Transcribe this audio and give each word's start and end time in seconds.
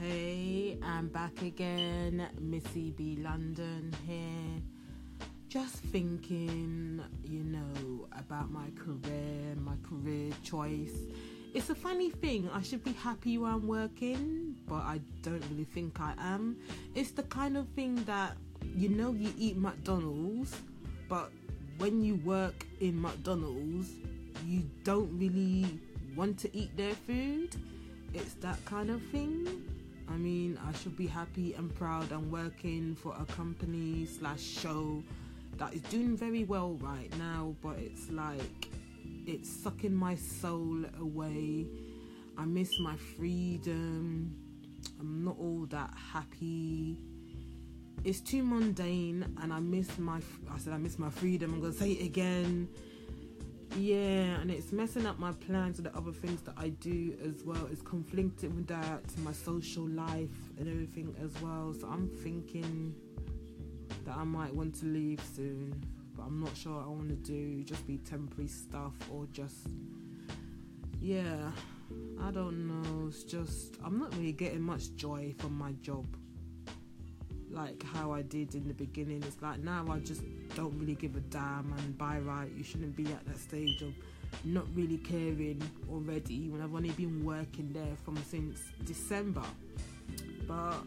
Hey, 0.00 0.78
I'm 0.82 1.08
back 1.08 1.42
again, 1.42 2.26
Missy 2.40 2.90
B 2.90 3.18
London 3.20 3.94
here. 4.06 4.62
Just 5.50 5.74
thinking, 5.74 7.02
you 7.22 7.44
know, 7.44 8.08
about 8.18 8.50
my 8.50 8.70
career, 8.82 9.54
my 9.56 9.74
career 9.86 10.32
choice. 10.42 10.94
It's 11.52 11.68
a 11.68 11.74
funny 11.74 12.08
thing, 12.08 12.48
I 12.50 12.62
should 12.62 12.82
be 12.82 12.94
happy 12.94 13.36
where 13.36 13.52
I'm 13.52 13.68
working, 13.68 14.56
but 14.66 14.76
I 14.76 15.02
don't 15.20 15.44
really 15.50 15.64
think 15.64 16.00
I 16.00 16.14
am. 16.18 16.56
It's 16.94 17.10
the 17.10 17.24
kind 17.24 17.58
of 17.58 17.68
thing 17.76 18.02
that, 18.04 18.38
you 18.74 18.88
know, 18.88 19.12
you 19.12 19.34
eat 19.36 19.58
McDonald's, 19.58 20.56
but 21.10 21.30
when 21.76 22.02
you 22.02 22.14
work 22.24 22.64
in 22.80 22.98
McDonald's, 22.98 23.90
you 24.46 24.62
don't 24.82 25.14
really 25.18 25.78
want 26.16 26.38
to 26.38 26.56
eat 26.56 26.74
their 26.74 26.94
food. 26.94 27.54
It's 28.14 28.32
that 28.40 28.64
kind 28.64 28.88
of 28.88 29.02
thing. 29.12 29.46
I 30.70 30.72
should 30.72 30.96
be 30.96 31.08
happy 31.08 31.54
and 31.54 31.74
proud 31.74 32.12
and 32.12 32.30
working 32.30 32.94
for 32.94 33.12
a 33.20 33.24
company 33.32 34.06
slash 34.06 34.40
show 34.40 35.02
that 35.58 35.74
is 35.74 35.80
doing 35.82 36.16
very 36.16 36.44
well 36.44 36.74
right 36.80 37.12
now, 37.18 37.56
but 37.60 37.76
it's 37.78 38.08
like 38.10 38.68
it's 39.26 39.50
sucking 39.50 39.92
my 39.92 40.14
soul 40.14 40.84
away. 41.00 41.66
I 42.38 42.44
miss 42.44 42.78
my 42.78 42.94
freedom. 43.16 44.32
I'm 45.00 45.24
not 45.24 45.36
all 45.40 45.66
that 45.70 45.90
happy. 46.12 46.96
It's 48.04 48.20
too 48.20 48.44
mundane, 48.44 49.26
and 49.42 49.52
I 49.52 49.58
miss 49.58 49.98
my. 49.98 50.20
I 50.54 50.58
said 50.58 50.72
I 50.72 50.78
miss 50.78 51.00
my 51.00 51.10
freedom. 51.10 51.52
I'm 51.52 51.60
gonna 51.60 51.72
say 51.72 51.90
it 51.90 52.06
again 52.06 52.68
yeah 53.76 54.40
and 54.40 54.50
it's 54.50 54.72
messing 54.72 55.06
up 55.06 55.18
my 55.18 55.32
plans 55.32 55.78
and 55.78 55.86
the 55.86 55.96
other 55.96 56.12
things 56.12 56.40
that 56.42 56.54
i 56.56 56.68
do 56.68 57.14
as 57.24 57.44
well. 57.44 57.68
It's 57.70 57.82
conflicting 57.82 58.56
with 58.56 58.66
that 58.66 59.02
my 59.18 59.32
social 59.32 59.86
life 59.88 60.28
and 60.58 60.68
everything 60.68 61.14
as 61.22 61.40
well. 61.42 61.74
So 61.78 61.86
i'm 61.88 62.08
thinking 62.08 62.94
that 64.04 64.16
i 64.16 64.24
might 64.24 64.54
want 64.54 64.74
to 64.76 64.86
leave 64.86 65.20
soon 65.36 65.74
but 66.16 66.24
i'm 66.24 66.40
not 66.40 66.56
sure 66.56 66.82
i 66.82 66.86
want 66.86 67.08
to 67.08 67.16
do. 67.16 67.62
Just 67.64 67.86
be 67.86 67.98
temporary 67.98 68.48
stuff 68.48 68.94
or 69.12 69.26
just 69.32 69.68
yeah 71.00 71.50
i 72.20 72.30
don't 72.30 72.66
know. 72.66 73.08
It's 73.08 73.22
just 73.24 73.76
i'm 73.84 73.98
not 73.98 74.14
really 74.16 74.32
getting 74.32 74.62
much 74.62 74.94
joy 74.96 75.34
from 75.38 75.56
my 75.56 75.72
job 75.80 76.06
like 77.50 77.82
how 77.82 78.12
I 78.12 78.22
did 78.22 78.54
in 78.54 78.66
the 78.68 78.74
beginning. 78.74 79.22
It's 79.26 79.40
like 79.42 79.60
now 79.60 79.86
I 79.90 79.98
just 79.98 80.22
don't 80.54 80.78
really 80.78 80.94
give 80.94 81.16
a 81.16 81.20
damn, 81.20 81.72
and 81.78 81.98
by 81.98 82.18
right, 82.18 82.50
you 82.56 82.64
shouldn't 82.64 82.96
be 82.96 83.06
at 83.06 83.24
that 83.26 83.38
stage 83.38 83.82
of 83.82 83.92
not 84.44 84.64
really 84.74 84.98
caring 84.98 85.62
already 85.90 86.48
when 86.48 86.62
I've 86.62 86.74
only 86.74 86.90
been 86.90 87.24
working 87.24 87.72
there 87.72 87.96
from 88.04 88.16
since 88.28 88.60
December. 88.84 89.44
But 90.46 90.84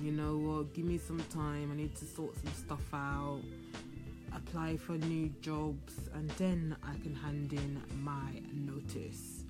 you 0.00 0.12
know 0.12 0.36
what, 0.36 0.74
give 0.74 0.84
me 0.84 0.98
some 0.98 1.22
time, 1.30 1.70
I 1.72 1.76
need 1.76 1.94
to 1.96 2.04
sort 2.04 2.34
some 2.42 2.52
stuff 2.54 2.94
out, 2.94 3.40
apply 4.34 4.76
for 4.76 4.92
new 4.92 5.28
jobs, 5.40 5.94
and 6.14 6.28
then 6.30 6.76
I 6.82 6.94
can 7.02 7.14
hand 7.14 7.52
in 7.52 7.82
my 8.02 8.40
notice 8.52 9.44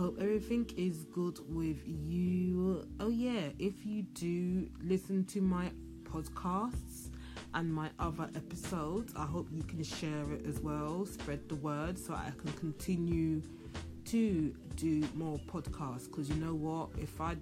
hope 0.00 0.16
everything 0.18 0.66
is 0.78 1.04
good 1.12 1.38
with 1.46 1.82
you. 1.84 2.88
Oh, 3.00 3.10
yeah, 3.10 3.50
if 3.58 3.84
you 3.84 4.04
do 4.14 4.66
listen 4.82 5.26
to 5.26 5.42
my 5.42 5.70
podcasts 6.04 7.10
and 7.52 7.70
my 7.70 7.90
other 7.98 8.30
episodes, 8.34 9.12
I 9.14 9.26
hope 9.26 9.48
you 9.52 9.62
can 9.62 9.82
share 9.82 10.32
it 10.32 10.46
as 10.46 10.58
well, 10.60 11.04
spread 11.04 11.46
the 11.50 11.56
word 11.56 11.98
so 11.98 12.14
I 12.14 12.32
can 12.38 12.50
continue 12.52 13.42
to 14.06 14.54
do 14.76 15.06
more 15.14 15.38
podcasts. 15.46 16.06
Because 16.06 16.30
you 16.30 16.36
know 16.36 16.54
what, 16.54 16.88
if 16.98 17.20
I 17.20 17.36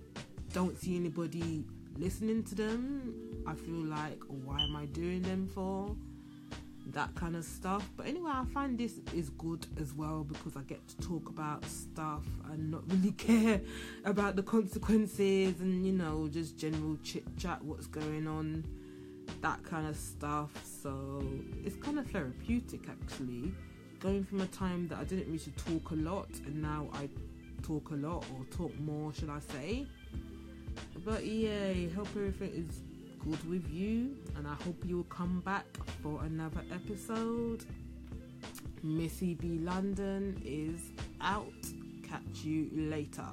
don't 0.53 0.77
see 0.77 0.97
anybody 0.97 1.65
listening 1.97 2.43
to 2.43 2.57
them, 2.57 3.15
I 3.47 3.55
feel 3.55 3.85
like, 3.85 4.21
why 4.27 4.61
am 4.63 4.75
I 4.75 4.87
doing 4.87 5.23
them 5.23 5.47
for? 5.47 5.95
That 6.93 7.15
kind 7.15 7.37
of 7.37 7.45
stuff. 7.45 7.89
But 7.97 8.07
anyway, 8.07 8.31
I 8.33 8.45
find 8.53 8.79
this 8.79 9.01
is 9.15 9.31
good 9.31 9.67
as 9.81 9.95
well 9.95 10.25
because 10.25 10.57
I 10.57 10.63
get 10.63 10.87
to 10.89 10.97
talk 10.99 11.29
about 11.29 11.65
stuff 11.65 12.25
and 12.51 12.71
not 12.71 12.83
really 12.91 13.13
care 13.17 13.61
about 14.05 14.37
the 14.37 14.43
consequences 14.43 15.61
and 15.61 15.87
you 15.87 15.93
know, 15.93 16.29
just 16.29 16.57
general 16.59 16.97
chit 17.03 17.25
chat, 17.37 17.63
what's 17.63 17.87
going 17.87 18.27
on, 18.27 18.65
that 19.43 19.63
kind 19.63 19.87
of 19.87 19.97
stuff. 19.97 20.51
So 20.65 21.23
it's 21.65 21.77
kind 21.77 21.99
of 21.99 22.11
therapeutic 22.11 22.89
actually. 22.89 23.53
Going 24.01 24.25
from 24.25 24.41
a 24.41 24.47
time 24.47 24.87
that 24.89 24.99
I 24.99 25.05
didn't 25.05 25.27
really 25.27 25.53
talk 25.57 25.91
a 25.91 25.97
lot 25.97 26.29
and 26.47 26.63
now 26.63 26.89
I 26.95 27.09
talk 27.63 27.91
a 27.91 27.97
lot 27.97 28.25
or 28.37 28.45
talk 28.57 28.79
more, 28.81 29.13
should 29.13 29.31
I 29.31 29.41
say. 29.41 29.87
But 31.05 31.27
yeah, 31.27 31.73
hope 31.97 32.09
everything 32.15 32.53
is 32.55 32.83
good 33.19 33.49
with 33.49 33.71
you, 33.71 34.17
and 34.37 34.47
I 34.47 34.55
hope 34.65 34.83
you'll 34.85 35.05
come 35.05 35.41
back 35.41 35.67
for 36.03 36.23
another 36.25 36.63
episode. 36.73 37.65
Missy 38.83 39.35
B 39.35 39.59
London 39.59 40.41
is 40.45 40.81
out. 41.21 41.53
Catch 42.09 42.45
you 42.45 42.71
later. 42.73 43.27